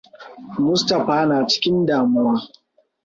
[0.63, 2.35] Mustaphaa na cikin damuwa.